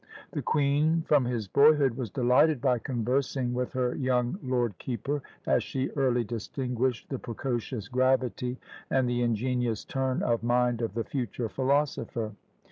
[0.31, 5.61] The queen, from his boyhood, was delighted by conversing with her "young lord keeper," as
[5.63, 8.57] she early distinguished the precocious gravity
[8.89, 12.31] and the ingenious turn of mind of the future philosopher.